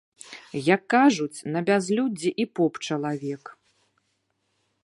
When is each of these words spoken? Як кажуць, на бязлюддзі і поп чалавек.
Як 0.75 0.81
кажуць, 0.93 1.43
на 1.55 1.59
бязлюддзі 1.69 2.29
і 2.45 2.49
поп 2.61 2.73
чалавек. 2.89 3.43